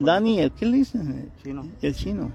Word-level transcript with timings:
Dani, 0.00 0.50
¿qué 0.58 0.66
le 0.66 0.78
dice? 0.78 0.98
Chino. 1.40 1.68
El 1.80 1.94
chino. 1.94 2.32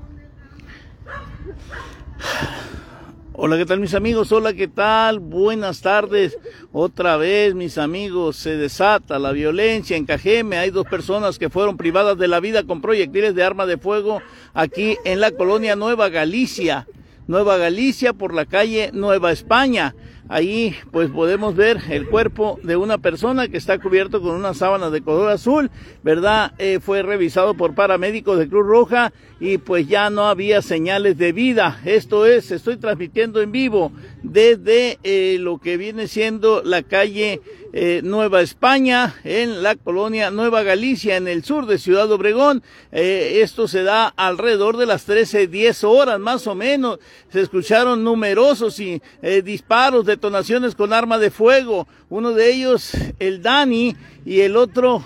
Hola, 3.33 3.58
¿qué 3.58 3.66
tal 3.66 3.82
mis 3.82 3.93
amigos? 3.93 4.32
Hola, 4.32 4.54
¿qué 4.54 4.70
tal? 4.70 5.20
Buenas 5.20 5.82
tardes. 5.82 6.37
Otra 6.72 7.17
vez, 7.17 7.56
mis 7.56 7.77
amigos, 7.77 8.38
se 8.38 8.55
desata 8.55 9.20
la 9.20 9.34
violencia 9.34 9.98
en 9.98 10.05
Cajeme. 10.05 10.57
Hay 10.57 10.70
dos 10.70 10.88
personas 10.88 11.38
que 11.38 11.50
fueron 11.50 11.75
privadas 11.75 12.18
de 12.18 12.30
la 12.30 12.39
vida 12.39 12.64
con 12.64 12.80
proyectiles 12.80 13.36
de 13.36 13.43
arma 13.43 13.66
de 13.66 13.78
fuego 13.78 14.21
aquí 14.54 14.98
en 15.04 15.20
la 15.20 15.32
colonia 15.32 15.76
Nueva 15.76 16.07
Galicia. 16.07 16.88
Nueva 17.28 17.57
Galicia 17.57 18.14
por 18.14 18.34
la 18.34 18.46
calle 18.46 18.91
Nueva 18.94 19.34
España. 19.34 19.96
Ahí 20.32 20.75
pues 20.91 21.09
podemos 21.09 21.55
ver 21.55 21.80
el 21.89 22.07
cuerpo 22.07 22.59
de 22.62 22.77
una 22.77 23.00
persona 23.00 23.48
que 23.48 23.57
está 23.57 23.80
cubierto 23.80 24.21
con 24.21 24.36
una 24.36 24.54
sábana 24.54 24.91
de 24.91 25.02
color 25.02 25.32
azul, 25.32 25.71
¿verdad? 26.04 26.54
Eh, 26.59 26.80
fue 26.80 27.02
revisado 27.02 27.55
por 27.55 27.73
paramédicos 27.73 28.38
de 28.38 28.48
Cruz 28.48 28.68
Roja 28.68 29.12
y 29.39 29.57
pues 29.57 29.88
ya 29.88 30.12
no 30.12 30.27
había 30.27 30.62
señales 30.62 31.18
de 31.18 31.31
vida. 31.31 31.81
Esto 31.84 32.27
es, 32.27 32.52
estoy 32.52 32.77
transmitiendo 32.77 33.41
en 33.41 33.52
vivo 33.52 33.91
desde 34.21 34.99
eh, 35.02 35.38
lo 35.40 35.57
que 35.57 35.77
viene 35.77 36.07
siendo 36.07 36.62
la 36.63 36.84
calle 36.84 37.41
eh, 37.72 38.02
Nueva 38.04 38.41
España, 38.41 39.16
en 39.23 39.62
la 39.62 39.76
colonia 39.76 40.32
Nueva 40.32 40.64
Galicia, 40.64 41.18
en 41.18 41.27
el 41.27 41.44
sur 41.44 41.66
de 41.66 41.77
Ciudad 41.77 42.12
Obregón. 42.12 42.64
Eh, 42.91 43.41
esto 43.44 43.68
se 43.68 43.84
da 43.84 44.08
alrededor 44.08 44.77
de 44.77 44.86
las 44.86 45.05
13, 45.05 45.48
10 45.48 45.84
horas 45.84 46.20
más 46.20 46.48
o 46.48 46.55
menos. 46.55 47.00
Se 47.32 47.41
escucharon 47.41 48.04
numerosos 48.04 48.80
y, 48.80 49.02
eh, 49.22 49.41
disparos, 49.41 50.05
detonaciones 50.05 50.74
con 50.74 50.94
arma 50.94 51.20
de 51.20 51.30
fuego. 51.30 51.88
Uno 52.09 52.34
de 52.34 52.52
ellos, 52.52 52.91
el 53.20 53.41
Dani, 53.44 53.95
y 54.30 54.41
el 54.41 54.58
otro, 54.58 55.04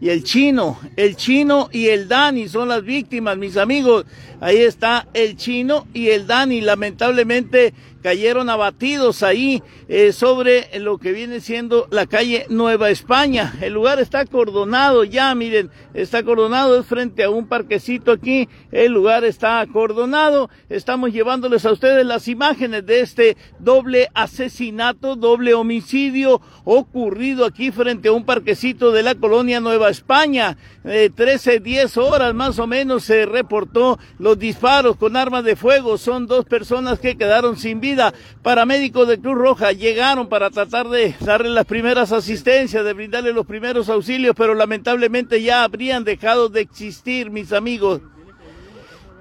y 0.00 0.08
el 0.08 0.24
chino, 0.24 0.78
el 0.96 1.16
chino 1.16 1.68
y 1.70 1.88
el 1.88 2.08
Dani 2.08 2.48
son 2.48 2.68
las 2.68 2.82
víctimas, 2.82 3.36
mis 3.36 3.58
amigos. 3.58 4.06
Ahí 4.40 4.56
está 4.56 5.06
el 5.12 5.36
chino 5.36 5.86
y 5.92 6.08
el 6.08 6.26
Dani, 6.26 6.60
lamentablemente 6.62 7.74
cayeron 8.02 8.50
abatidos 8.50 9.22
ahí 9.22 9.62
eh, 9.86 10.12
sobre 10.12 10.80
lo 10.80 10.98
que 10.98 11.12
viene 11.12 11.40
siendo 11.40 11.86
la 11.92 12.06
calle 12.06 12.46
Nueva 12.48 12.90
España. 12.90 13.54
El 13.60 13.74
lugar 13.74 14.00
está 14.00 14.20
acordonado 14.20 15.04
ya, 15.04 15.32
miren, 15.36 15.70
está 15.94 16.18
acordonado, 16.18 16.80
es 16.80 16.86
frente 16.86 17.22
a 17.22 17.30
un 17.30 17.46
parquecito 17.46 18.10
aquí, 18.10 18.48
el 18.72 18.90
lugar 18.90 19.24
está 19.24 19.60
acordonado. 19.60 20.50
Estamos 20.68 21.12
llevándoles 21.12 21.64
a 21.64 21.70
ustedes 21.70 22.04
las 22.04 22.26
imágenes 22.26 22.84
de 22.86 23.00
este 23.00 23.36
doble 23.60 24.08
asesinato, 24.14 25.14
doble 25.14 25.54
homicidio 25.54 26.01
ocurrido 26.64 27.44
aquí 27.44 27.70
frente 27.70 28.08
a 28.08 28.12
un 28.12 28.24
parquecito 28.24 28.92
de 28.92 29.02
la 29.02 29.14
colonia 29.14 29.60
Nueva 29.60 29.90
España. 29.90 30.56
Eh, 30.84 31.10
13, 31.14 31.60
10 31.60 31.96
horas 31.98 32.34
más 32.34 32.58
o 32.58 32.66
menos 32.66 33.04
se 33.04 33.26
reportó 33.26 33.98
los 34.18 34.38
disparos 34.38 34.96
con 34.96 35.16
armas 35.16 35.44
de 35.44 35.56
fuego. 35.56 35.98
Son 35.98 36.26
dos 36.26 36.44
personas 36.44 36.98
que 36.98 37.16
quedaron 37.16 37.56
sin 37.56 37.80
vida 37.80 38.12
Paramédicos 38.42 39.06
de 39.06 39.20
Cruz 39.20 39.36
Roja 39.36 39.72
llegaron 39.72 40.28
para 40.28 40.50
tratar 40.50 40.88
de 40.88 41.14
darle 41.20 41.50
las 41.50 41.64
primeras 41.64 42.12
asistencias, 42.12 42.84
de 42.84 42.92
brindarle 42.92 43.32
los 43.32 43.46
primeros 43.46 43.88
auxilios, 43.88 44.34
pero 44.36 44.54
lamentablemente 44.54 45.42
ya 45.42 45.62
habrían 45.62 46.04
dejado 46.04 46.48
de 46.48 46.60
existir, 46.60 47.30
mis 47.30 47.52
amigos. 47.52 48.00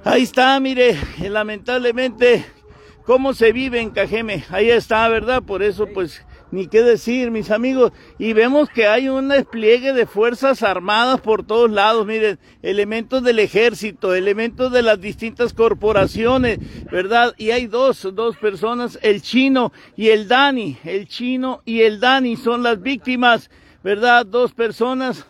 Ahí 0.04 0.24
está, 0.24 0.59
mire, 0.59 0.98
lamentablemente 1.20 2.46
cómo 3.06 3.34
se 3.34 3.52
vive 3.52 3.80
en 3.80 3.92
Cajeme. 3.92 4.44
Ahí 4.50 4.70
está, 4.70 5.08
¿verdad? 5.09 5.44
Por 5.44 5.62
eso, 5.62 5.88
pues, 5.94 6.26
ni 6.52 6.67
qué 6.67 6.83
decir, 6.83 7.31
mis 7.31 7.49
amigos. 7.49 7.91
Y 8.19 8.33
vemos 8.33 8.69
que 8.69 8.88
hay 8.88 9.09
un 9.09 9.30
despliegue 9.30 9.94
de 9.94 10.05
fuerzas 10.05 10.63
armadas 10.63 11.21
por 11.21 11.45
todos 11.45 11.71
lados. 11.71 12.05
Miren, 12.05 12.39
elementos 12.61 13.23
del 13.23 13.39
ejército, 13.39 14.13
elementos 14.13 14.72
de 14.72 14.81
las 14.81 14.99
distintas 14.99 15.53
corporaciones, 15.53 16.59
¿verdad? 16.91 17.33
Y 17.38 17.52
hay 17.52 17.67
dos, 17.67 18.07
dos 18.13 18.38
personas, 18.38 18.99
el 19.02 19.22
chino 19.22 19.72
y 19.95 20.09
el 20.09 20.27
Dani. 20.27 20.78
El 20.84 21.07
chino 21.07 21.61
y 21.66 21.81
el 21.81 22.00
Dani 22.00 22.35
son 22.35 22.63
las 22.63 22.81
víctimas, 22.81 23.50
¿verdad? 23.84 24.25
Dos 24.25 24.53
personas 24.53 25.25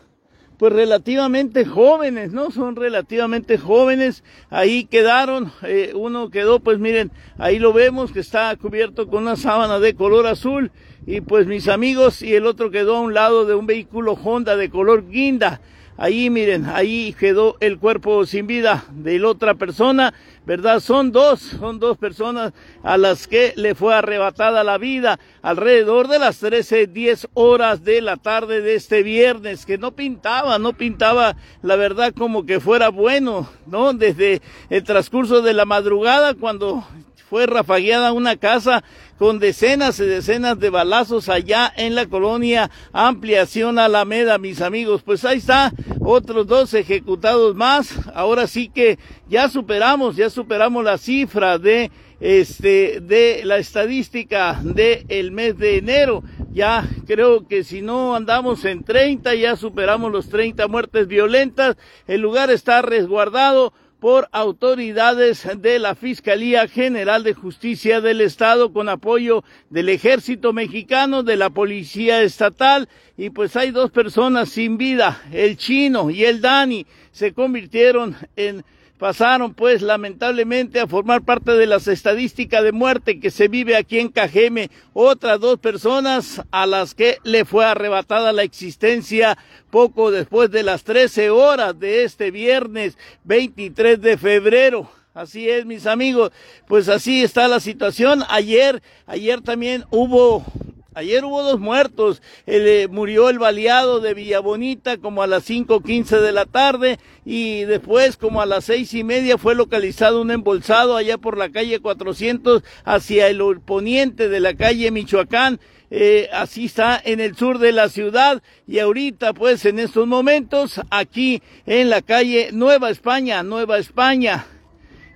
pues 0.62 0.74
relativamente 0.74 1.66
jóvenes, 1.66 2.34
¿no? 2.34 2.52
Son 2.52 2.76
relativamente 2.76 3.58
jóvenes. 3.58 4.24
Ahí 4.52 4.86
quedaron, 4.86 5.52
eh, 5.64 5.92
uno 5.96 6.30
quedó, 6.30 6.60
pues 6.60 6.78
miren, 6.78 7.12
ahí 7.40 7.58
lo 7.58 7.74
vemos 7.74 8.12
que 8.12 8.20
está 8.20 8.56
cubierto 8.58 9.08
con 9.08 9.24
una 9.24 9.38
sábana 9.38 9.80
de 9.80 9.96
color 9.96 10.28
azul 10.28 10.72
y 11.06 11.22
pues 11.22 11.48
mis 11.48 11.68
amigos 11.68 12.22
y 12.22 12.36
el 12.36 12.46
otro 12.46 12.70
quedó 12.72 12.98
a 12.98 13.02
un 13.02 13.14
lado 13.14 13.46
de 13.46 13.56
un 13.56 13.66
vehículo 13.66 14.14
Honda 14.14 14.56
de 14.56 14.70
color 14.70 15.08
guinda. 15.10 15.62
Ahí 15.98 16.30
miren, 16.30 16.66
ahí 16.66 17.14
quedó 17.20 17.58
el 17.60 17.78
cuerpo 17.78 18.26
sin 18.26 18.48
vida 18.48 18.86
de 18.92 19.20
la 19.20 19.28
otra 19.28 19.54
persona, 19.56 20.14
¿verdad? 20.46 20.80
Son 20.80 21.12
dos, 21.12 21.40
son 21.40 21.80
dos 21.80 21.98
personas 21.98 22.54
a 22.82 22.98
las 22.98 23.28
que 23.28 23.54
le 23.56 23.76
fue 23.76 23.94
arrebatada 23.94 24.64
la 24.64 24.80
vida 24.80 25.20
alrededor 25.44 26.08
de 26.08 26.18
las 26.18 26.40
13, 26.40 26.88
10 26.88 27.28
horas 27.34 27.84
de 27.84 28.02
la 28.02 28.18
tarde 28.18 28.62
de 28.62 28.76
este 28.76 29.04
viernes, 29.04 29.66
que 29.66 29.78
no 29.78 29.92
pintaba, 29.92 30.58
no 30.58 30.74
pintaba 30.74 31.36
la 31.62 31.76
verdad 31.76 32.14
como 32.18 32.48
que 32.48 32.60
fuera 32.60 32.90
bueno, 32.90 33.50
¿no? 33.68 33.94
Desde 33.94 34.42
el 34.72 34.84
transcurso 34.84 35.42
de 35.44 35.54
la 35.54 35.66
madrugada 35.66 36.34
cuando 36.34 36.84
fue 37.32 37.46
rafagueada 37.46 38.12
una 38.12 38.36
casa 38.36 38.84
con 39.18 39.40
decenas 39.40 39.98
y 40.02 40.06
decenas 40.06 40.60
de 40.60 40.70
balazos 40.70 41.30
allá 41.30 41.72
en 41.78 41.96
la 41.96 42.08
colonia 42.08 42.70
Ampliación 42.92 43.80
Alameda, 43.80 44.38
mis 44.38 44.60
amigos. 44.60 45.02
Pues 45.02 45.24
ahí 45.24 45.38
está, 45.38 45.72
otros 46.02 46.46
dos 46.46 46.74
ejecutados 46.74 47.56
más. 47.56 47.94
Ahora 48.14 48.48
sí 48.48 48.68
que 48.68 49.00
ya 49.30 49.48
superamos, 49.48 50.18
ya 50.18 50.30
superamos 50.30 50.84
la 50.84 50.98
cifra 50.98 51.58
de 51.58 51.90
este 52.20 53.00
de 53.00 53.44
la 53.46 53.60
estadística 53.60 54.60
del 54.62 55.06
el 55.08 55.32
mes 55.32 55.58
de 55.58 55.78
enero. 55.78 56.24
Ya 56.52 56.86
creo 57.08 57.48
que 57.48 57.64
si 57.64 57.82
no 57.82 58.14
andamos 58.14 58.66
en 58.66 58.84
30, 58.84 59.36
ya 59.36 59.56
superamos 59.56 60.12
los 60.12 60.28
30 60.28 60.68
muertes 60.68 61.08
violentas. 61.08 61.78
El 62.08 62.20
lugar 62.20 62.52
está 62.52 62.82
resguardado 62.82 63.72
por 64.02 64.30
autoridades 64.32 65.48
de 65.62 65.78
la 65.78 65.94
Fiscalía 65.94 66.68
General 66.68 67.24
de 67.24 67.36
Justicia 67.36 68.02
del 68.02 68.22
Estado 68.22 68.74
con 68.74 68.90
apoyo 68.90 69.44
del 69.70 69.90
Ejército 69.90 70.54
Mexicano, 70.54 71.22
de 71.22 71.38
la 71.38 71.52
Policía 71.52 72.24
Estatal. 72.24 72.90
Y 73.16 73.30
pues 73.30 73.56
hay 73.56 73.70
dos 73.70 73.92
personas 73.92 74.50
sin 74.50 74.80
vida, 74.80 75.22
el 75.32 75.56
chino 75.56 76.10
y 76.10 76.26
el 76.26 76.42
Dani, 76.42 76.88
se 77.12 77.34
convirtieron 77.34 78.16
en 78.36 78.66
pasaron 79.02 79.56
pues 79.56 79.82
lamentablemente 79.82 80.80
a 80.80 80.86
formar 80.86 81.24
parte 81.24 81.54
de 81.54 81.66
las 81.66 81.88
estadísticas 81.88 82.64
de 82.64 82.72
muerte 82.72 83.20
que 83.20 83.32
se 83.32 83.48
vive 83.48 83.76
aquí 83.76 83.98
en 83.98 84.10
Cajeme. 84.10 84.70
Otras 84.94 85.40
dos 85.40 85.58
personas 85.58 86.44
a 86.52 86.68
las 86.68 86.94
que 86.94 87.18
le 87.24 87.44
fue 87.44 87.66
arrebatada 87.66 88.32
la 88.32 88.44
existencia 88.44 89.40
poco 89.72 90.12
después 90.12 90.52
de 90.52 90.62
las 90.62 90.84
13 90.84 91.32
horas 91.32 91.80
de 91.80 92.04
este 92.04 92.30
viernes 92.30 92.96
23 93.24 94.00
de 94.00 94.20
febrero. 94.20 94.88
Así 95.16 95.50
es, 95.50 95.66
mis 95.66 95.88
amigos. 95.88 96.32
Pues 96.68 96.88
así 96.88 97.24
está 97.24 97.48
la 97.48 97.60
situación. 97.60 98.24
Ayer, 98.30 98.84
ayer 99.08 99.42
también 99.42 99.84
hubo 99.90 100.46
Ayer 100.94 101.24
hubo 101.24 101.42
dos 101.42 101.60
muertos. 101.60 102.22
Eh, 102.48 102.88
murió 102.92 103.30
el 103.30 103.40
baleado 103.40 104.02
de 104.02 104.14
Villabonita 104.14 104.98
como 104.98 105.24
a 105.24 105.28
las 105.28 105.50
5.15 105.50 106.20
de 106.20 106.32
la 106.34 106.46
tarde 106.46 107.00
y 107.24 107.64
después 107.64 108.18
como 108.18 108.42
a 108.42 108.46
las 108.46 108.66
seis 108.66 108.94
y 108.94 109.06
media 109.06 109.38
fue 109.38 109.56
localizado 109.56 110.22
un 110.22 110.32
embolsado 110.32 110.98
allá 110.98 111.18
por 111.18 111.38
la 111.38 111.50
calle 111.50 111.80
400 111.80 112.64
hacia 112.84 113.28
el 113.28 113.42
poniente 113.62 114.28
de 114.28 114.40
la 114.42 114.54
calle 114.54 114.92
Michoacán. 114.92 115.62
Eh, 115.92 116.30
así 116.34 116.66
está 116.66 117.02
en 117.04 117.22
el 117.22 117.38
sur 117.38 117.60
de 117.60 117.72
la 117.72 117.88
ciudad 117.88 118.42
y 118.68 118.80
ahorita 118.80 119.34
pues 119.34 119.66
en 119.66 119.80
estos 119.80 120.08
momentos 120.08 120.82
aquí 120.90 121.42
en 121.66 121.90
la 121.90 122.02
calle 122.02 122.50
Nueva 122.52 122.90
España, 122.90 123.44
Nueva 123.44 123.78
España 123.78 124.46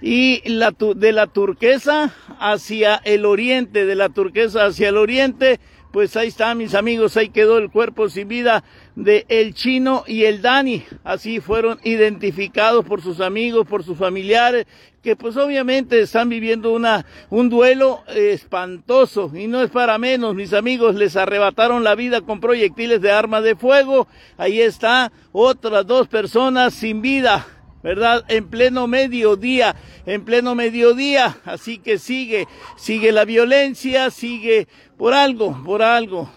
y 0.06 0.48
la, 0.48 0.72
de 0.96 1.12
la 1.12 1.26
turquesa 1.26 2.14
hacia 2.40 3.02
el 3.06 3.26
oriente, 3.26 3.88
de 3.88 3.96
la 3.96 4.10
turquesa 4.10 4.68
hacia 4.68 4.90
el 4.90 4.98
oriente, 4.98 5.60
pues 5.92 6.16
ahí 6.16 6.28
está 6.28 6.54
mis 6.54 6.76
amigos, 6.76 7.18
ahí 7.18 7.30
quedó 7.30 7.58
el 7.58 7.72
cuerpo 7.72 8.08
sin 8.08 8.28
vida 8.28 8.64
de 8.96 9.26
el 9.30 9.56
chino 9.56 10.04
y 10.06 10.26
el 10.26 10.44
Dani, 10.44 10.84
así 11.04 11.40
fueron 11.40 11.80
identificados 11.84 12.86
por 12.86 13.02
sus 13.02 13.20
amigos, 13.20 13.66
por 13.66 13.84
sus 13.84 13.98
familiares, 13.98 14.68
que 15.02 15.16
pues 15.16 15.38
obviamente 15.38 16.00
están 16.00 16.30
viviendo 16.30 16.72
una, 16.72 17.04
un 17.32 17.50
duelo 17.50 18.04
espantoso. 18.08 19.32
Y 19.34 19.48
no 19.48 19.64
es 19.64 19.72
para 19.72 19.98
menos, 19.98 20.36
mis 20.36 20.54
amigos 20.54 20.94
les 20.94 21.16
arrebataron 21.16 21.84
la 21.84 21.96
vida 21.96 22.22
con 22.22 22.40
proyectiles 22.40 23.02
de 23.02 23.12
arma 23.12 23.42
de 23.42 23.56
fuego, 23.56 24.08
ahí 24.38 24.62
está 24.62 25.12
otras 25.32 25.88
dos 25.88 26.08
personas 26.08 26.76
sin 26.76 27.02
vida, 27.02 27.48
¿verdad? 27.86 28.26
En 28.30 28.48
pleno 28.48 28.88
mediodía, 28.88 29.76
en 30.08 30.26
pleno 30.26 30.56
mediodía. 30.56 31.38
Así 31.46 31.78
que 31.78 32.00
sigue, 32.00 32.48
sigue 32.78 33.12
la 33.12 33.26
violencia, 33.26 34.10
sigue 34.10 34.68
por 34.98 35.14
algo, 35.14 35.56
por 35.64 35.84
algo. 35.84 36.28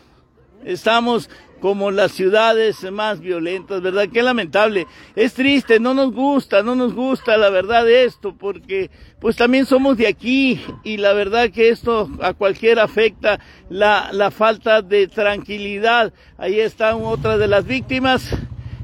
Estamos 0.63 1.31
como 1.59 1.91
las 1.91 2.13
ciudades 2.13 2.83
más 2.93 3.21
violentas, 3.21 3.81
¿verdad? 3.81 4.11
Qué 4.13 4.23
lamentable. 4.23 4.87
Es 5.17 5.33
triste, 5.33 5.81
no 5.81 5.95
nos 5.95 6.13
gusta, 6.13 6.63
no 6.63 6.75
nos 6.75 6.93
gusta 6.93 7.39
la 7.39 7.49
verdad 7.49 7.89
esto, 7.89 8.37
porque 8.37 8.91
pues 9.19 9.35
también 9.37 9.65
somos 9.65 9.97
de 9.97 10.07
aquí 10.07 10.61
y 10.85 10.99
la 10.99 11.15
verdad 11.15 11.49
que 11.49 11.71
esto 11.71 12.11
a 12.21 12.35
cualquiera 12.35 12.83
afecta 12.83 13.41
la, 13.71 14.11
la 14.13 14.31
falta 14.31 14.83
de 14.83 15.09
tranquilidad. 15.09 16.13
Ahí 16.37 16.61
está 16.61 16.95
otra 16.95 17.39
de 17.39 17.49
las 17.49 17.65
víctimas. 17.65 18.37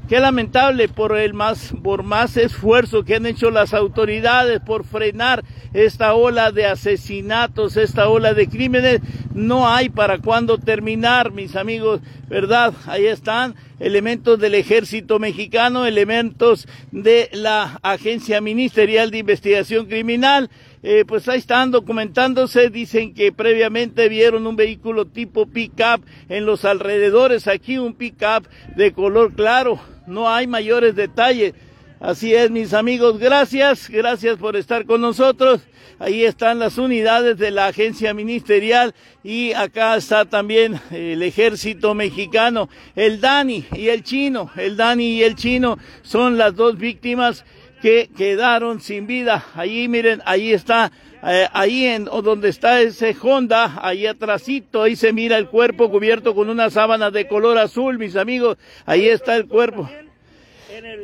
Qué 0.07 0.19
lamentable 0.19 0.87
por 0.87 1.17
el 1.17 1.33
más, 1.33 1.73
por 1.81 2.03
más 2.03 2.37
esfuerzo 2.37 3.03
que 3.03 3.15
han 3.15 3.25
hecho 3.25 3.49
las 3.49 3.73
autoridades 3.73 4.59
por 4.59 4.85
frenar 4.85 5.43
esta 5.73 6.13
ola 6.13 6.51
de 6.51 6.67
asesinatos, 6.67 7.75
esta 7.75 8.07
ola 8.07 8.35
de 8.35 8.47
crímenes. 8.47 9.01
No 9.33 9.67
hay 9.67 9.89
para 9.89 10.19
cuándo 10.19 10.59
terminar, 10.59 11.31
mis 11.31 11.55
amigos, 11.55 12.01
¿verdad? 12.29 12.75
Ahí 12.85 13.07
están 13.07 13.55
elementos 13.79 14.39
del 14.39 14.53
ejército 14.53 15.17
mexicano, 15.17 15.87
elementos 15.87 16.67
de 16.91 17.31
la 17.33 17.79
Agencia 17.81 18.41
Ministerial 18.41 19.09
de 19.09 19.17
Investigación 19.17 19.87
Criminal. 19.87 20.51
Eh, 20.83 21.03
pues 21.07 21.27
ahí 21.27 21.39
están 21.39 21.71
documentándose, 21.71 22.69
dicen 22.69 23.15
que 23.15 23.31
previamente 23.31 24.07
vieron 24.07 24.45
un 24.45 24.55
vehículo 24.55 25.07
tipo 25.07 25.47
pick-up 25.47 26.05
en 26.29 26.45
los 26.45 26.63
alrededores, 26.63 27.47
aquí 27.47 27.79
un 27.79 27.95
pick-up 27.95 28.47
de 28.75 28.93
color 28.93 29.33
claro, 29.33 29.79
no 30.07 30.29
hay 30.29 30.47
mayores 30.47 30.95
detalles. 30.95 31.53
Así 31.99 32.33
es, 32.33 32.51
mis 32.51 32.73
amigos, 32.73 33.17
gracias, 33.17 33.89
gracias 33.89 34.37
por 34.37 34.55
estar 34.55 34.85
con 34.85 35.01
nosotros. 35.01 35.61
Ahí 35.97 36.25
están 36.25 36.59
las 36.59 36.77
unidades 36.77 37.37
de 37.37 37.51
la 37.51 37.67
agencia 37.67 38.13
ministerial 38.13 38.93
y 39.23 39.53
acá 39.53 39.95
está 39.95 40.25
también 40.25 40.79
el 40.91 41.23
ejército 41.23 41.95
mexicano, 41.95 42.69
el 42.95 43.21
Dani 43.21 43.65
y 43.73 43.87
el 43.87 44.03
chino. 44.03 44.51
El 44.57 44.75
Dani 44.75 45.13
y 45.13 45.23
el 45.23 45.35
chino 45.35 45.77
son 46.01 46.37
las 46.37 46.53
dos 46.55 46.77
víctimas 46.77 47.45
que 47.85 48.09
quedaron 48.17 48.81
sin 48.81 49.05
vida. 49.05 49.45
Ahí 49.53 49.87
miren, 49.87 50.19
ahí 50.25 50.53
está, 50.53 50.91
eh, 51.23 51.47
ahí 51.53 51.85
en 51.85 52.05
donde 52.05 52.49
está 52.49 52.81
ese 52.81 53.15
Honda, 53.21 53.77
ahí 53.79 54.07
atrásito, 54.07 54.81
ahí 54.81 54.95
se 54.95 55.13
mira 55.13 55.37
el 55.37 55.49
cuerpo 55.49 55.91
cubierto 55.91 56.33
con 56.33 56.49
una 56.49 56.71
sábana 56.71 57.11
de 57.11 57.27
color 57.27 57.59
azul, 57.59 57.99
mis 57.99 58.15
amigos. 58.15 58.57
Ahí 58.87 59.07
está 59.07 59.35
el 59.35 59.47
cuerpo. 59.47 59.87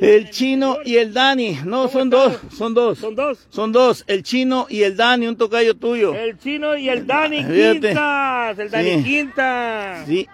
El 0.02 0.32
chino 0.32 0.80
y 0.84 0.98
el 0.98 1.14
Dani, 1.14 1.60
no, 1.66 1.88
son 1.88 2.10
dos, 2.10 2.40
son 2.52 2.74
dos. 2.74 2.98
Son 2.98 3.14
dos. 3.14 3.48
Son 3.52 3.72
dos, 3.72 4.04
el 4.08 4.24
chino 4.24 4.66
y 4.68 4.82
el 4.82 4.98
Dani, 4.98 5.28
un 5.28 5.38
tocayo 5.38 5.76
tuyo. 5.76 6.16
El 6.16 6.40
chino 6.40 6.76
y 6.76 6.90
el 6.90 7.06
Dani 7.06 7.44
Fíjate. 7.44 7.80
Quintas. 7.90 8.58
El 8.58 8.72
Dani 8.72 8.90
Sí. 8.90 9.04
Quintas. 9.04 10.08
Sí, 10.08 10.28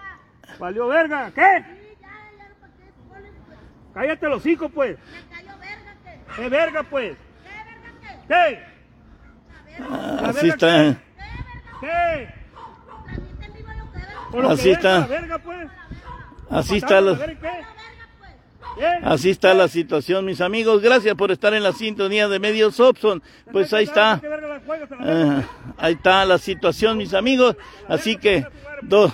Valió 0.58 0.86
verga. 0.88 1.30
¿Qué? 1.34 1.62
Cállate 3.92 4.28
los 4.28 4.46
hijos, 4.46 4.70
pues. 4.74 4.96
¿Qué 6.38 6.48
verga, 6.48 6.82
pues? 6.84 7.16
¿Qué? 8.28 8.62
¿La 9.80 10.28
así 10.28 10.50
verga 10.50 10.54
está. 10.54 11.02
¿Qué? 11.80 12.28
Así 14.48 14.62
que 14.62 14.70
está. 14.70 15.06
verga, 15.06 15.38
pues. 15.38 15.68
Así 16.48 16.76
está 16.76 17.00
la, 17.00 17.18
así 19.02 19.30
está 19.30 19.52
la 19.52 19.66
situación, 19.66 20.24
mis 20.24 20.40
amigos. 20.40 20.80
Gracias 20.80 21.14
por 21.16 21.32
estar 21.32 21.52
en 21.54 21.64
la 21.64 21.72
sintonía 21.72 22.28
de 22.28 22.38
Medios 22.38 22.78
Opson. 22.78 23.20
Pues 23.50 23.72
ahí 23.72 23.84
está. 23.84 24.20
Eh, 25.04 25.42
ahí 25.76 25.94
está 25.94 26.24
la 26.24 26.38
situación, 26.38 26.96
mis 26.96 27.14
amigos. 27.14 27.56
Así 27.88 28.16
que 28.16 28.46
dos, 28.82 29.12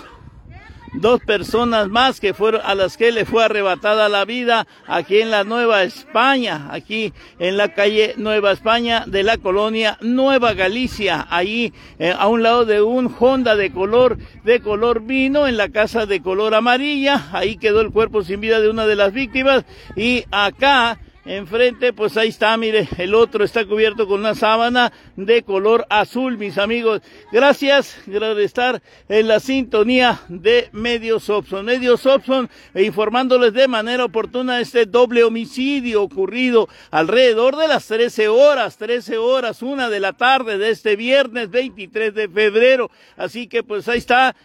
dos 0.99 1.21
personas 1.21 1.87
más 1.89 2.19
que 2.19 2.33
fueron 2.33 2.61
a 2.63 2.75
las 2.75 2.97
que 2.97 3.11
le 3.11 3.25
fue 3.25 3.43
arrebatada 3.43 4.09
la 4.09 4.25
vida 4.25 4.67
aquí 4.87 5.19
en 5.19 5.31
la 5.31 5.43
Nueva 5.43 5.83
España, 5.83 6.67
aquí 6.71 7.13
en 7.39 7.57
la 7.57 7.73
calle 7.73 8.13
Nueva 8.17 8.51
España 8.51 9.03
de 9.07 9.23
la 9.23 9.37
colonia 9.37 9.97
Nueva 10.01 10.53
Galicia, 10.53 11.27
ahí 11.29 11.73
eh, 11.99 12.13
a 12.17 12.27
un 12.27 12.43
lado 12.43 12.65
de 12.65 12.81
un 12.81 13.13
Honda 13.19 13.55
de 13.55 13.71
color 13.71 14.17
de 14.43 14.59
color 14.61 15.01
vino 15.01 15.47
en 15.47 15.57
la 15.57 15.69
casa 15.69 16.05
de 16.05 16.21
color 16.21 16.55
amarilla. 16.55 17.29
Ahí 17.31 17.57
quedó 17.57 17.81
el 17.81 17.91
cuerpo 17.91 18.23
sin 18.23 18.41
vida 18.41 18.59
de 18.59 18.69
una 18.69 18.85
de 18.85 18.95
las 18.95 19.13
víctimas 19.13 19.65
y 19.95 20.25
acá 20.31 20.99
Enfrente, 21.27 21.91
pues 21.91 22.17
ahí 22.17 22.27
está, 22.27 22.55
mire, 22.55 22.87
el 22.99 23.15
otro 23.15 23.43
está 23.43 23.65
cubierto 23.65 24.07
con 24.07 24.19
una 24.19 24.35
sábana 24.35 24.93
de 25.15 25.41
color 25.41 25.87
azul, 25.89 26.37
mis 26.37 26.59
amigos. 26.59 27.01
Gracias 27.31 27.97
por 28.05 28.39
estar 28.39 28.83
en 29.09 29.27
la 29.27 29.39
sintonía 29.39 30.21
de 30.29 30.69
Medios 30.71 31.27
Opson. 31.31 31.65
Medios 31.65 32.05
Opson 32.05 32.47
informándoles 32.75 33.53
de 33.53 33.67
manera 33.67 34.05
oportuna 34.05 34.61
este 34.61 34.85
doble 34.85 35.23
homicidio 35.23 36.03
ocurrido 36.03 36.69
alrededor 36.91 37.55
de 37.55 37.69
las 37.69 37.87
13 37.87 38.27
horas, 38.27 38.77
13 38.77 39.17
horas, 39.17 39.63
una 39.63 39.89
de 39.89 39.99
la 39.99 40.13
tarde 40.13 40.59
de 40.59 40.69
este 40.69 40.95
viernes 40.95 41.49
23 41.49 42.13
de 42.13 42.29
febrero. 42.29 42.91
Así 43.17 43.47
que 43.47 43.63
pues 43.63 43.87
ahí 43.87 43.97
está, 43.97 44.35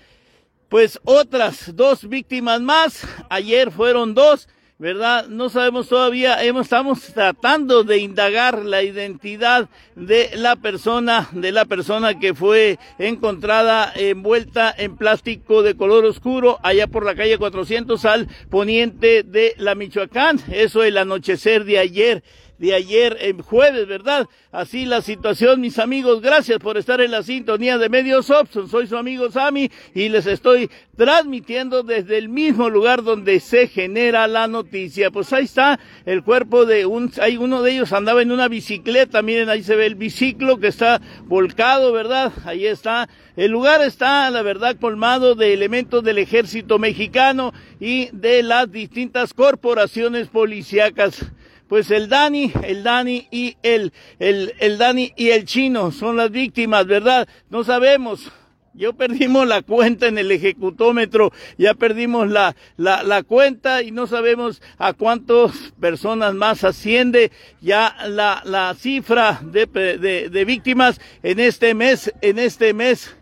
pues 0.71 0.99
otras 1.05 1.77
dos 1.77 2.09
víctimas 2.09 2.62
más. 2.62 3.06
Ayer 3.29 3.71
fueron 3.71 4.15
dos. 4.15 4.49
¿Verdad? 4.81 5.29
No 5.29 5.50
sabemos 5.50 5.91
todavía, 5.91 6.43
estamos 6.43 7.03
tratando 7.12 7.85
de 7.85 7.99
indagar 7.99 8.65
la 8.65 8.82
identidad 8.82 9.69
de 9.94 10.31
la 10.35 10.56
persona, 10.56 11.29
de 11.32 11.53
la 11.53 11.67
persona 11.67 12.19
que 12.19 12.32
fue 12.32 12.79
encontrada 12.99 13.93
envuelta 13.94 14.75
en 14.75 14.97
plástico 14.97 15.62
de 15.62 15.77
color 15.77 16.06
oscuro 16.06 16.59
allá 16.62 16.87
por 16.87 17.05
la 17.05 17.15
calle 17.15 17.37
400 17.37 18.03
al 18.06 18.29
poniente 18.49 19.23
de 19.23 19.53
la 19.59 19.75
Michoacán. 19.75 20.41
Eso 20.50 20.82
el 20.82 20.97
anochecer 20.97 21.67
de 21.67 21.79
ayer 21.79 22.25
de 22.61 22.75
ayer 22.75 23.17
en 23.23 23.41
jueves, 23.41 23.89
¿verdad? 23.89 24.29
Así 24.53 24.85
la 24.85 25.01
situación, 25.01 25.62
mis 25.62 25.79
amigos. 25.79 26.21
Gracias 26.21 26.59
por 26.59 26.77
estar 26.77 27.01
en 27.01 27.11
la 27.11 27.23
sintonía 27.23 27.79
de 27.79 27.89
Medios 27.89 28.29
Opson. 28.29 28.69
Soy 28.69 28.87
su 28.87 28.99
amigo 28.99 29.31
Sammy 29.31 29.71
y 29.95 30.11
les 30.11 30.27
estoy 30.27 30.71
transmitiendo 30.95 31.83
desde 31.83 32.19
el 32.19 32.29
mismo 32.29 32.69
lugar 32.69 33.03
donde 33.03 33.41
se 33.41 33.67
genera 33.67 34.29
la 34.29 34.47
noticia. 34.47 35.11
Pues 35.11 35.33
ahí 35.33 35.45
está 35.45 35.81
el 36.05 36.23
cuerpo 36.23 36.67
de 36.67 36.85
un, 36.85 37.11
hay 37.23 37.39
uno 37.39 37.62
de 37.62 37.73
ellos 37.73 37.95
andaba 37.95 38.21
en 38.21 38.31
una 38.31 38.47
bicicleta. 38.49 39.23
Miren, 39.23 39.49
ahí 39.49 39.63
se 39.63 39.75
ve 39.75 39.87
el 39.87 39.95
biciclo 39.95 40.61
que 40.61 40.67
está 40.67 41.01
volcado, 41.25 41.95
¿verdad? 41.95 42.31
Ahí 42.45 42.67
está. 42.67 43.09
El 43.37 43.53
lugar 43.53 43.81
está, 43.81 44.29
la 44.29 44.43
verdad, 44.43 44.77
colmado 44.79 45.35
de 45.35 45.55
elementos 45.55 46.05
del 46.05 46.19
ejército 46.19 46.79
mexicano 46.79 47.55
y 47.81 48.11
de 48.13 48.43
las 48.43 48.71
distintas 48.71 49.33
corporaciones 49.33 50.29
policíacas 50.29 51.25
pues 51.70 51.93
el 51.93 52.08
Dani, 52.08 52.52
el 52.64 52.82
Dani 52.82 53.28
y 53.31 53.56
el, 53.62 53.93
el, 54.19 54.55
el 54.58 54.77
Dani 54.77 55.12
y 55.15 55.31
el 55.31 55.44
chino 55.44 55.93
son 55.93 56.17
las 56.17 56.32
víctimas, 56.32 56.84
¿verdad? 56.84 57.29
No 57.48 57.62
sabemos. 57.62 58.32
Yo 58.74 58.93
perdimos 58.93 59.46
la 59.46 59.62
cuenta 59.62 60.08
en 60.08 60.19
el 60.19 60.32
ejecutómetro, 60.32 61.32
ya 61.58 61.74
perdimos 61.74 62.29
la, 62.29 62.56
la, 62.77 63.05
la 63.05 63.22
cuenta 63.22 63.82
y 63.82 63.93
no 63.93 64.08
sabemos 64.08 64.60
a 64.79 64.94
cuántas 64.94 65.72
personas 65.81 66.34
más 66.34 66.65
asciende 66.65 67.31
ya 67.60 67.96
la, 68.08 68.43
la 68.44 68.74
cifra 68.74 69.41
de, 69.41 69.67
de, 69.67 70.29
de 70.29 70.44
víctimas 70.44 71.00
en 71.22 71.39
este 71.39 71.74
mes, 71.74 72.12
en 72.20 72.41
este 72.41 72.74
mes, 72.74 73.15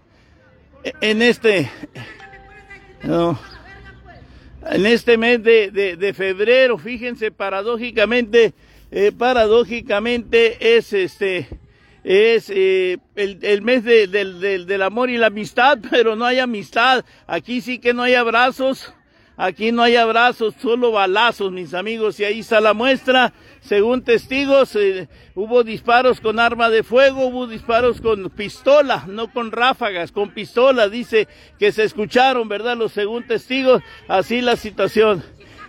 en 1.03 1.21
este, 1.21 1.71
no 3.03 3.39
en 4.67 4.87
este 4.87 5.17
mes 5.17 5.43
de, 5.43 5.71
de, 5.71 6.15
febrero, 6.15 6.79
fíjense, 6.79 7.31
paradójicamente, 7.31 8.55
eh, 8.91 9.13
paradójicamente 9.17 10.77
es 10.77 10.93
este, 10.93 11.49
es 12.05 12.51
eh, 12.51 12.99
el, 13.17 13.39
el, 13.43 13.63
mes 13.63 13.85
de, 13.85 14.07
del, 14.07 14.41
del, 14.41 14.67
del 14.67 14.83
amor 14.83 15.11
y 15.11 15.19
la 15.19 15.29
amistad, 15.29 15.79
pero 15.91 16.17
no 16.17 16.25
hay 16.25 16.39
amistad. 16.39 17.05
Aquí 17.27 17.61
sí 17.61 17.79
que 17.79 17.95
no 17.95 18.03
hay 18.03 18.15
abrazos. 18.15 18.95
Aquí 19.41 19.71
no 19.71 19.83
hay 19.83 19.95
abrazos, 19.95 20.55
solo 20.61 20.91
balazos, 20.91 21.53
mis 21.53 21.73
amigos, 21.73 22.19
y 22.19 22.25
ahí 22.25 22.41
está 22.41 22.61
la 22.61 22.75
muestra. 22.75 23.33
Según 23.61 24.03
testigos, 24.03 24.75
eh, 24.75 25.09
hubo 25.37 25.63
disparos 25.63 26.21
con 26.21 26.41
arma 26.41 26.69
de 26.71 26.83
fuego, 26.83 27.25
hubo 27.27 27.47
disparos 27.47 28.01
con 28.01 28.31
pistola, 28.31 29.05
no 29.07 29.33
con 29.33 29.53
ráfagas, 29.53 30.11
con 30.11 30.31
pistola, 30.31 30.89
dice 30.89 31.29
que 31.57 31.71
se 31.71 31.85
escucharon, 31.85 32.49
¿verdad? 32.49 32.77
Los 32.77 32.91
según 32.91 33.29
testigos, 33.29 33.81
así 34.09 34.41
la 34.41 34.57
situación. 34.57 35.23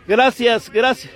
Gracias, 0.07 0.71
gracias. 0.71 1.13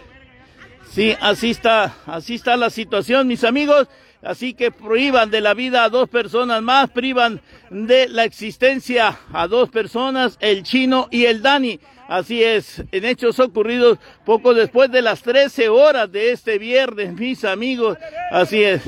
Sí, 0.91 1.15
así 1.21 1.49
está, 1.49 1.95
así 2.05 2.35
está 2.35 2.55
la 2.55 2.69
situación, 2.69 3.27
mis 3.27 3.43
amigos. 3.43 3.87
Así 4.21 4.53
que 4.53 4.71
privan 4.71 5.31
de 5.31 5.41
la 5.41 5.53
vida 5.53 5.83
a 5.83 5.89
dos 5.89 6.07
personas 6.07 6.61
más, 6.61 6.89
privan 6.91 7.41
de 7.69 8.07
la 8.07 8.23
existencia 8.23 9.19
a 9.33 9.47
dos 9.47 9.69
personas, 9.69 10.37
el 10.39 10.63
chino 10.63 11.09
y 11.11 11.25
el 11.25 11.41
Dani. 11.41 11.79
Así 12.13 12.43
es, 12.43 12.83
en 12.91 13.05
hechos 13.05 13.39
ocurridos 13.39 13.97
poco 14.23 14.53
después 14.53 14.91
de 14.91 15.01
las 15.01 15.23
13 15.23 15.69
horas 15.69 16.11
de 16.11 16.31
este 16.31 16.59
viernes, 16.59 17.11
mis 17.15 17.43
amigos. 17.43 17.97
Así 18.29 18.61
es, 18.61 18.83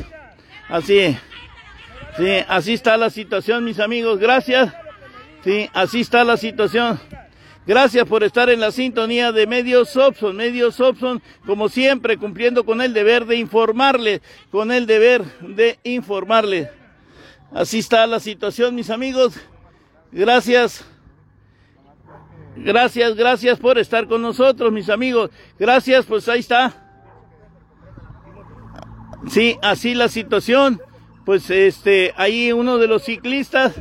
así 0.70 1.00
es. 1.00 1.18
Sí, 2.18 2.46
así 2.48 2.76
está 2.76 2.98
la 2.98 3.10
situación, 3.10 3.64
mis 3.64 3.80
amigos. 3.80 4.20
Gracias. 4.20 4.72
Sí, 5.44 5.68
así 5.74 6.02
está 6.02 6.24
la 6.24 6.38
situación. 6.38 7.00
Gracias 7.66 8.06
por 8.06 8.24
estar 8.24 8.52
en 8.52 8.60
la 8.60 8.70
sintonía 8.72 9.32
de 9.32 9.48
Medios 9.48 9.98
Opson. 9.98 10.36
Medios 10.36 10.80
Opson, 10.80 11.20
como 11.48 11.68
siempre, 11.68 12.18
cumpliendo 12.18 12.64
con 12.64 12.80
el 12.80 12.94
deber 12.94 13.26
de 13.26 13.38
informarle, 13.38 14.22
con 14.52 14.72
el 14.72 14.86
deber 14.86 15.24
de 15.42 15.80
informarle. 15.84 16.70
Así 17.52 17.80
está 17.80 18.06
la 18.06 18.20
situación, 18.20 18.76
mis 18.76 18.92
amigos. 18.92 19.34
Gracias. 20.12 20.86
Gracias, 22.66 23.16
gracias 23.16 23.60
por 23.60 23.78
estar 23.78 24.08
con 24.08 24.24
nosotros, 24.24 24.72
mis 24.72 24.90
amigos. 24.90 25.30
Gracias, 25.60 26.04
pues 26.08 26.28
ahí 26.28 26.40
está. 26.40 26.74
Sí, 29.30 29.56
así 29.62 29.94
la 29.94 30.10
situación. 30.10 30.82
Pues 31.26 31.52
este, 31.52 32.12
ahí 32.18 32.52
uno 32.52 32.80
de 32.80 32.88
los 32.88 33.04
ciclistas 33.04 33.76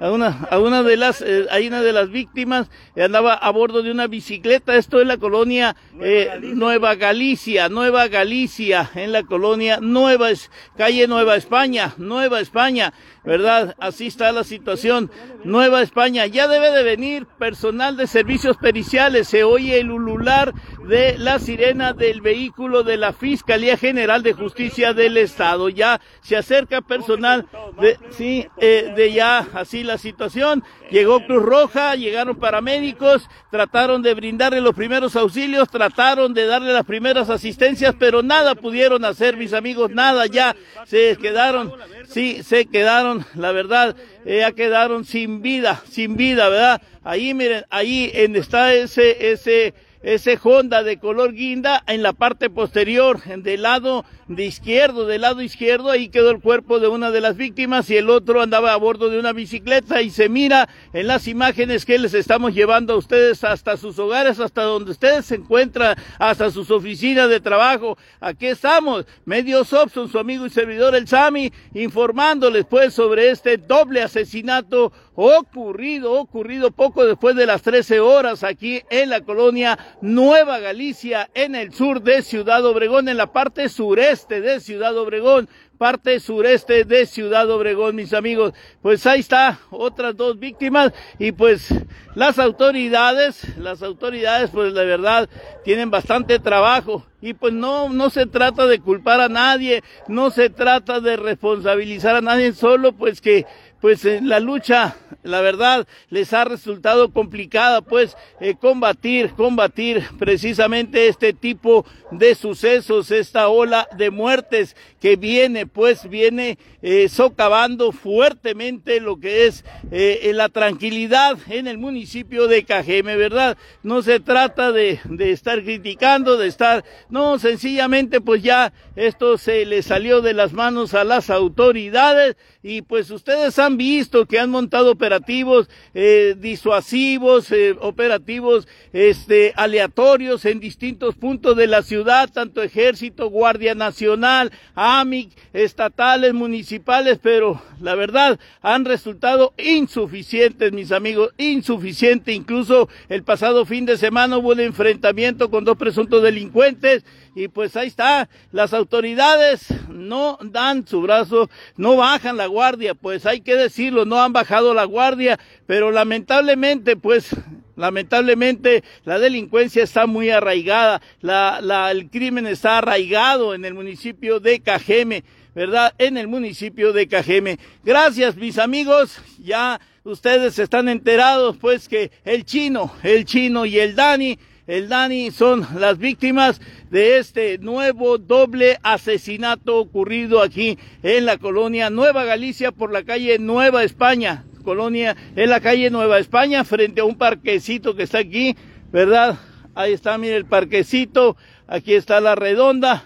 a 0.00 0.10
una, 0.10 0.46
a 0.50 0.58
una 0.58 0.82
de 0.82 0.96
las, 0.96 1.22
eh, 1.22 1.46
hay 1.50 1.68
una 1.68 1.82
de 1.82 1.92
las 1.92 2.10
víctimas 2.10 2.68
andaba 2.96 3.34
a 3.34 3.50
bordo 3.50 3.82
de 3.82 3.90
una 3.90 4.06
bicicleta. 4.06 4.76
Esto 4.76 5.00
es 5.00 5.06
la 5.06 5.16
colonia 5.16 5.76
eh, 6.00 6.38
Nueva 6.40 6.94
Galicia, 6.94 7.68
Nueva 7.68 8.08
Galicia, 8.08 8.90
en 8.94 9.12
la 9.12 9.22
colonia 9.22 9.78
Nueva, 9.80 10.28
calle 10.76 11.06
Nueva 11.06 11.36
España, 11.36 11.94
Nueva 11.98 12.40
España, 12.40 12.92
¿verdad? 13.24 13.74
Así 13.78 14.06
está 14.06 14.32
la 14.32 14.44
situación. 14.44 15.10
Nueva 15.44 15.82
España, 15.82 16.26
ya 16.26 16.48
debe 16.48 16.70
de 16.70 16.82
venir 16.82 17.26
personal 17.26 17.96
de 17.96 18.06
servicios 18.06 18.56
periciales. 18.56 19.28
Se 19.28 19.44
oye 19.44 19.78
el 19.78 19.90
ulular 19.90 20.52
de 20.86 21.18
la 21.18 21.38
sirena 21.38 21.92
del 21.92 22.20
vehículo 22.20 22.82
de 22.82 22.96
la 22.96 23.12
Fiscalía 23.12 23.76
General 23.76 24.22
de 24.22 24.32
Justicia 24.32 24.94
del 24.94 25.16
Estado. 25.16 25.68
Ya 25.68 26.00
se 26.22 26.36
acerca 26.36 26.80
personal 26.80 27.46
de, 27.80 27.98
sí, 28.10 28.46
eh, 28.58 28.92
de 28.96 29.12
ya 29.12 29.46
así 29.54 29.82
la 29.82 29.98
situación. 29.98 30.62
Llegó 30.90 31.24
Cruz 31.26 31.42
Roja, 31.42 31.96
llegaron 31.96 32.36
paramédicos, 32.36 33.28
trataron 33.50 34.02
de 34.02 34.14
brindarle 34.14 34.60
los 34.60 34.74
primeros 34.74 35.16
auxilios, 35.16 35.68
trataron 35.68 36.32
de 36.32 36.46
darle 36.46 36.72
las 36.72 36.86
primeras 36.86 37.28
asistencias, 37.30 37.94
pero 37.98 38.22
nada 38.22 38.54
pudieron 38.54 39.04
hacer, 39.04 39.36
mis 39.36 39.52
amigos, 39.52 39.90
nada 39.90 40.26
ya 40.26 40.54
se 40.84 41.16
quedaron, 41.16 41.72
sí, 42.08 42.42
se 42.44 42.66
quedaron, 42.66 43.24
la 43.34 43.50
verdad, 43.50 43.96
ya 44.24 44.52
quedaron 44.52 45.04
sin 45.04 45.42
vida, 45.42 45.82
sin 45.88 46.16
vida, 46.16 46.48
¿verdad? 46.48 46.82
Ahí 47.02 47.34
miren, 47.34 47.64
ahí 47.70 48.10
en 48.14 48.36
está 48.36 48.74
ese, 48.74 49.32
ese, 49.32 49.74
ese 50.06 50.38
Honda 50.40 50.84
de 50.84 51.00
color 51.00 51.32
guinda 51.32 51.82
en 51.88 52.00
la 52.00 52.12
parte 52.12 52.48
posterior, 52.48 53.20
del 53.24 53.62
lado 53.62 54.04
de 54.28 54.44
izquierdo, 54.44 55.04
del 55.04 55.22
lado 55.22 55.42
izquierdo, 55.42 55.90
ahí 55.90 56.08
quedó 56.08 56.30
el 56.30 56.40
cuerpo 56.40 56.78
de 56.78 56.86
una 56.86 57.10
de 57.10 57.20
las 57.20 57.36
víctimas 57.36 57.90
y 57.90 57.96
el 57.96 58.08
otro 58.08 58.40
andaba 58.40 58.72
a 58.72 58.76
bordo 58.76 59.08
de 59.08 59.18
una 59.18 59.32
bicicleta 59.32 60.02
y 60.02 60.10
se 60.10 60.28
mira 60.28 60.68
en 60.92 61.08
las 61.08 61.26
imágenes 61.26 61.84
que 61.84 61.98
les 61.98 62.14
estamos 62.14 62.54
llevando 62.54 62.92
a 62.92 62.98
ustedes 62.98 63.42
hasta 63.42 63.76
sus 63.76 63.98
hogares, 63.98 64.38
hasta 64.38 64.62
donde 64.62 64.92
ustedes 64.92 65.26
se 65.26 65.34
encuentran, 65.34 65.96
hasta 66.20 66.52
sus 66.52 66.70
oficinas 66.70 67.28
de 67.28 67.40
trabajo. 67.40 67.98
Aquí 68.20 68.46
estamos, 68.46 69.06
Medios 69.24 69.72
Opson, 69.72 70.08
su 70.08 70.20
amigo 70.20 70.46
y 70.46 70.50
servidor 70.50 70.94
el 70.94 71.08
Sami, 71.08 71.52
informándoles 71.74 72.64
pues 72.64 72.94
sobre 72.94 73.30
este 73.30 73.56
doble 73.56 74.02
asesinato 74.02 74.92
ocurrido, 75.16 76.12
ocurrido 76.12 76.70
poco 76.70 77.04
después 77.04 77.34
de 77.34 77.46
las 77.46 77.62
13 77.62 78.00
horas 78.00 78.44
aquí 78.44 78.82
en 78.90 79.10
la 79.10 79.22
colonia 79.22 79.78
Nueva 80.02 80.58
Galicia, 80.58 81.30
en 81.32 81.54
el 81.54 81.72
sur 81.72 82.02
de 82.02 82.20
Ciudad 82.22 82.64
Obregón, 82.66 83.08
en 83.08 83.16
la 83.16 83.32
parte 83.32 83.68
sureste 83.70 84.42
de 84.42 84.60
Ciudad 84.60 84.96
Obregón, 84.98 85.48
parte 85.78 86.20
sureste 86.20 86.84
de 86.84 87.06
Ciudad 87.06 87.50
Obregón, 87.50 87.96
mis 87.96 88.12
amigos. 88.12 88.52
Pues 88.82 89.06
ahí 89.06 89.20
está, 89.20 89.58
otras 89.70 90.16
dos 90.16 90.38
víctimas. 90.38 90.92
Y 91.18 91.32
pues 91.32 91.68
las 92.14 92.38
autoridades, 92.38 93.56
las 93.58 93.82
autoridades 93.82 94.50
pues 94.50 94.72
la 94.74 94.82
verdad 94.82 95.28
tienen 95.64 95.90
bastante 95.90 96.38
trabajo. 96.38 97.06
Y 97.22 97.34
pues 97.34 97.54
no, 97.54 97.88
no 97.88 98.10
se 98.10 98.26
trata 98.26 98.66
de 98.66 98.80
culpar 98.80 99.20
a 99.20 99.28
nadie, 99.28 99.82
no 100.08 100.30
se 100.30 100.50
trata 100.50 101.00
de 101.00 101.16
responsabilizar 101.16 102.16
a 102.16 102.20
nadie, 102.20 102.52
solo 102.52 102.92
pues 102.92 103.20
que 103.20 103.46
pues 103.80 104.04
la 104.04 104.40
lucha, 104.40 104.96
la 105.22 105.40
verdad, 105.40 105.86
les 106.08 106.32
ha 106.32 106.44
resultado 106.44 107.12
complicada, 107.12 107.82
pues, 107.82 108.16
eh, 108.40 108.54
combatir, 108.58 109.30
combatir 109.32 110.04
precisamente 110.18 111.08
este 111.08 111.32
tipo 111.32 111.84
de 112.10 112.34
sucesos, 112.34 113.10
esta 113.10 113.48
ola 113.48 113.88
de 113.96 114.10
muertes 114.10 114.76
que 115.00 115.16
viene, 115.16 115.66
pues, 115.66 116.08
viene 116.08 116.58
eh, 116.82 117.08
socavando 117.08 117.92
fuertemente 117.92 119.00
lo 119.00 119.20
que 119.20 119.46
es 119.46 119.64
eh, 119.90 120.30
la 120.34 120.48
tranquilidad 120.48 121.38
en 121.48 121.66
el 121.66 121.78
municipio 121.78 122.46
de 122.46 122.64
Cajeme, 122.64 123.16
¿verdad? 123.16 123.56
No 123.82 124.02
se 124.02 124.20
trata 124.20 124.72
de, 124.72 125.00
de 125.04 125.32
estar 125.32 125.62
criticando, 125.62 126.36
de 126.38 126.48
estar, 126.48 126.84
no, 127.10 127.38
sencillamente, 127.38 128.20
pues 128.20 128.42
ya 128.42 128.72
esto 128.94 129.36
se 129.38 129.66
le 129.66 129.82
salió 129.82 130.22
de 130.22 130.32
las 130.32 130.52
manos 130.52 130.94
a 130.94 131.04
las 131.04 131.30
autoridades 131.30 132.36
y 132.62 132.82
pues 132.82 133.10
ustedes 133.10 133.58
han 133.58 133.75
visto 133.76 134.26
que 134.26 134.38
han 134.38 134.50
montado 134.50 134.90
operativos 134.90 135.68
eh, 135.94 136.34
disuasivos, 136.38 137.50
eh, 137.52 137.76
operativos 137.80 138.66
este, 138.92 139.52
aleatorios 139.56 140.44
en 140.44 140.60
distintos 140.60 141.14
puntos 141.14 141.56
de 141.56 141.66
la 141.66 141.82
ciudad, 141.82 142.30
tanto 142.32 142.62
ejército, 142.62 143.30
guardia 143.30 143.74
nacional, 143.74 144.52
AMIC, 144.74 145.30
estatales, 145.52 146.34
municipales, 146.34 147.18
pero 147.22 147.62
la 147.80 147.94
verdad 147.94 148.38
han 148.62 148.84
resultado 148.84 149.54
insuficientes, 149.58 150.72
mis 150.72 150.92
amigos, 150.92 151.32
insuficiente. 151.38 152.32
Incluso 152.32 152.88
el 153.08 153.22
pasado 153.22 153.66
fin 153.66 153.86
de 153.86 153.96
semana 153.96 154.38
hubo 154.38 154.50
un 154.50 154.60
enfrentamiento 154.60 155.50
con 155.50 155.64
dos 155.64 155.76
presuntos 155.76 156.22
delincuentes 156.22 157.04
y 157.36 157.48
pues 157.48 157.76
ahí 157.76 157.88
está, 157.88 158.30
las 158.50 158.72
autoridades 158.72 159.66
no 159.90 160.38
dan 160.40 160.86
su 160.86 161.02
brazo, 161.02 161.50
no 161.76 161.94
bajan 161.96 162.38
la 162.38 162.46
guardia, 162.46 162.94
pues 162.94 163.26
hay 163.26 163.42
que 163.42 163.56
decirlo, 163.56 164.06
no 164.06 164.20
han 164.22 164.32
bajado 164.32 164.72
la 164.72 164.84
guardia, 164.84 165.38
pero 165.66 165.92
lamentablemente 165.92 166.96
pues 166.96 167.36
Lamentablemente 167.76 168.82
la 169.04 169.18
delincuencia 169.18 169.84
está 169.84 170.06
muy 170.06 170.30
arraigada, 170.30 171.02
la, 171.20 171.60
la, 171.60 171.90
el 171.90 172.08
crimen 172.08 172.46
está 172.46 172.78
arraigado 172.78 173.54
en 173.54 173.66
el 173.66 173.74
municipio 173.74 174.40
de 174.40 174.60
Cajeme, 174.60 175.24
¿verdad? 175.54 175.92
En 175.98 176.16
el 176.16 176.26
municipio 176.26 176.94
de 176.94 177.06
Cajeme. 177.06 177.58
Gracias 177.84 178.34
mis 178.36 178.58
amigos, 178.58 179.20
ya 179.44 179.78
ustedes 180.04 180.58
están 180.58 180.88
enterados 180.88 181.58
pues 181.58 181.86
que 181.86 182.10
el 182.24 182.46
chino, 182.46 182.94
el 183.02 183.26
chino 183.26 183.66
y 183.66 183.78
el 183.78 183.94
Dani 183.94 184.38
el 184.66 184.88
Dani 184.88 185.30
son 185.30 185.66
las 185.78 185.98
víctimas 185.98 186.60
de 186.90 187.18
este 187.18 187.58
nuevo 187.58 188.18
doble 188.18 188.78
asesinato 188.82 189.76
ocurrido 189.76 190.42
aquí 190.42 190.78
en 191.02 191.24
la 191.24 191.38
colonia 191.38 191.90
Nueva 191.90 192.24
Galicia 192.24 192.72
por 192.72 192.92
la 192.92 193.04
calle 193.04 193.38
Nueva 193.38 193.84
España. 193.84 194.44
Colonia 194.64 195.16
en 195.36 195.50
la 195.50 195.60
calle 195.60 195.90
Nueva 195.90 196.18
España 196.18 196.64
frente 196.64 197.00
a 197.00 197.04
un 197.04 197.16
parquecito 197.16 197.94
que 197.94 198.02
está 198.02 198.18
aquí, 198.18 198.56
¿verdad? 198.90 199.38
Ahí 199.76 199.92
está, 199.92 200.18
miren 200.18 200.38
el 200.38 200.46
parquecito, 200.46 201.36
aquí 201.68 201.94
está 201.94 202.20
la 202.20 202.34
redonda, 202.34 203.04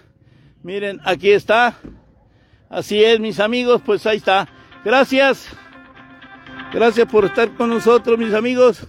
miren, 0.63 0.99
aquí 1.03 1.31
está. 1.31 1.77
Así 2.69 3.03
es, 3.03 3.19
mis 3.19 3.39
amigos, 3.39 3.81
pues 3.85 4.07
ahí 4.07 4.17
está. 4.17 4.47
Gracias. 4.83 5.49
Gracias 6.73 7.05
por 7.11 7.25
estar 7.25 7.53
con 7.55 7.69
nosotros, 7.69 8.17
mis 8.17 8.33
amigos. 8.33 8.87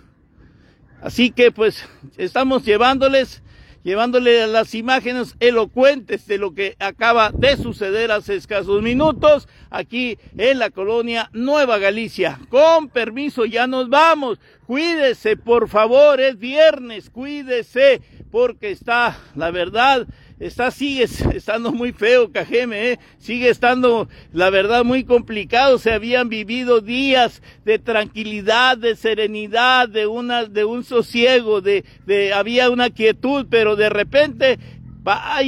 Así 1.03 1.33
que 1.33 1.51
pues 1.51 1.85
estamos 2.17 2.65
llevándoles, 2.65 3.43
llevándoles 3.83 4.49
las 4.49 4.73
imágenes 4.77 5.35
elocuentes 5.41 6.29
de 6.29 6.39
lo 6.39 6.55
que 6.55 6.77
acaba 6.79 7.33
de 7.33 7.57
suceder 7.57 8.13
hace 8.13 8.37
escasos 8.37 8.83
minutos 8.83 9.49
aquí 9.69 10.17
en 10.39 10.61
la 10.61 10.71
colonia 10.71 11.29
Nueva 11.33 11.79
Galicia. 11.79 12.39
Con 12.49 12.89
permiso, 12.89 13.45
ya 13.45 13.67
nos 13.67 13.89
vamos. 13.89 14.39
Cuídese, 14.65 15.37
por 15.37 15.69
favor, 15.69 16.21
es 16.21 16.39
viernes, 16.39 17.11
cuídese, 17.11 18.01
porque 18.31 18.71
está, 18.71 19.19
la 19.35 19.51
verdad, 19.51 20.07
está, 20.47 20.71
sigue 20.71 21.05
estando 21.35 21.73
muy 21.73 21.93
feo 21.93 22.31
Cajeme, 22.33 22.93
¿eh? 22.93 22.99
sigue 23.19 23.49
estando, 23.49 24.09
la 24.33 24.51
verdad, 24.51 24.85
muy 24.85 25.05
complicado. 25.05 25.79
Se 25.79 25.93
habían 25.93 26.29
vivido 26.29 26.81
días 26.81 27.43
de 27.65 27.79
tranquilidad, 27.79 28.77
de 28.77 28.97
serenidad, 28.97 29.89
de 29.89 30.07
una, 30.07 30.45
de 30.45 30.65
un 30.65 30.85
sosiego, 30.85 31.61
de, 31.61 31.85
había 32.35 32.71
una 32.71 32.91
quietud, 32.91 33.47
pero 33.49 33.77
de 33.77 33.89
repente 33.89 34.59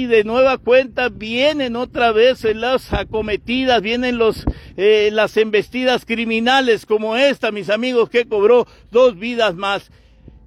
de 0.09 0.25
nueva 0.25 0.59
cuenta 0.59 1.09
vienen 1.09 1.77
otra 1.77 2.11
vez 2.11 2.43
las 2.57 2.93
acometidas, 2.93 3.81
vienen 3.83 4.19
los, 4.19 4.45
eh, 4.77 5.11
las 5.13 5.37
embestidas 5.37 6.05
criminales 6.05 6.87
como 6.87 7.17
esta, 7.17 7.53
mis 7.53 7.71
amigos, 7.71 8.11
que 8.11 8.27
cobró 8.27 8.67
dos 8.91 9.17
vidas 9.17 9.55
más. 9.55 9.91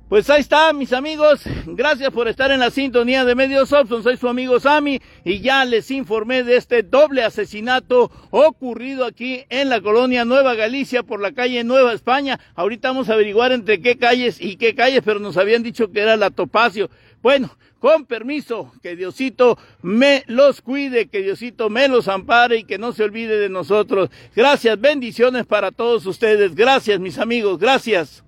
Pues 0.09 0.29
ahí 0.29 0.39
está, 0.39 0.71
mis 0.71 0.93
amigos. 0.93 1.41
Gracias 1.65 2.11
por 2.11 2.29
estar 2.29 2.49
en 2.51 2.61
la 2.61 2.71
sintonía 2.71 3.25
de 3.25 3.35
Medios 3.35 3.73
Opson. 3.73 4.03
Soy 4.03 4.15
su 4.15 4.29
amigo 4.29 4.57
Sammy 4.57 5.01
y 5.25 5.41
ya 5.41 5.65
les 5.65 5.91
informé 5.91 6.43
de 6.43 6.55
este 6.55 6.81
doble 6.81 7.25
asesinato 7.25 8.09
ocurrido 8.31 9.03
aquí 9.03 9.43
en 9.49 9.67
la 9.67 9.81
colonia 9.81 10.23
Nueva 10.23 10.55
Galicia 10.55 11.03
por 11.03 11.19
la 11.19 11.33
calle 11.33 11.65
Nueva 11.65 11.91
España. 11.91 12.39
Ahorita 12.55 12.87
vamos 12.87 13.09
a 13.09 13.15
averiguar 13.15 13.51
entre 13.51 13.81
qué 13.81 13.97
calles 13.97 14.39
y 14.39 14.55
qué 14.55 14.75
calles, 14.75 15.01
pero 15.03 15.19
nos 15.19 15.35
habían 15.35 15.61
dicho 15.61 15.91
que 15.91 15.99
era 15.99 16.15
la 16.15 16.29
Topacio. 16.29 16.89
Bueno, 17.21 17.57
con 17.79 18.05
permiso, 18.05 18.71
que 18.81 18.95
Diosito 18.95 19.57
me 19.81 20.23
los 20.27 20.61
cuide, 20.61 21.09
que 21.09 21.21
Diosito 21.21 21.69
me 21.69 21.89
los 21.89 22.07
ampare 22.07 22.59
y 22.59 22.63
que 22.63 22.77
no 22.77 22.93
se 22.93 23.03
olvide 23.03 23.39
de 23.39 23.49
nosotros. 23.49 24.09
Gracias, 24.33 24.79
bendiciones 24.79 25.45
para 25.45 25.71
todos 25.71 26.05
ustedes. 26.05 26.55
Gracias, 26.55 26.97
mis 27.01 27.17
amigos, 27.19 27.59
gracias. 27.59 28.23